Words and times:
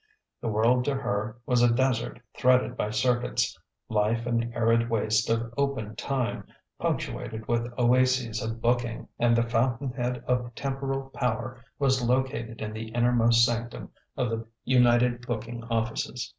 The 0.41 0.47
world 0.47 0.83
to 0.85 0.95
her 0.95 1.37
was 1.45 1.61
a 1.61 1.71
desert 1.71 2.19
threaded 2.35 2.75
by 2.75 2.89
"circuits," 2.89 3.55
life 3.87 4.25
an 4.25 4.51
arid 4.55 4.89
waste 4.89 5.29
of 5.29 5.53
"open 5.59 5.95
time" 5.95 6.47
punctuated 6.79 7.47
with 7.47 7.71
oases 7.77 8.41
of 8.41 8.61
"booking"; 8.61 9.09
and 9.19 9.35
the 9.37 9.43
fountainhead 9.47 10.23
of 10.25 10.55
temporal 10.55 11.11
power 11.11 11.63
was 11.77 12.01
located 12.03 12.61
in 12.61 12.73
the 12.73 12.87
innermost 12.87 13.45
sanctum 13.45 13.91
of 14.17 14.31
the 14.31 14.43
United 14.65 15.21
Booking 15.27 15.63
Offices. 15.65 16.27